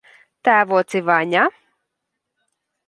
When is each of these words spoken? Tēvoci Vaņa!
Tēvoci 0.47 1.03
Vaņa! 1.11 1.45